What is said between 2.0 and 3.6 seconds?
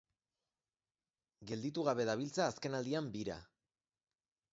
dabiltza azkenaldian bira.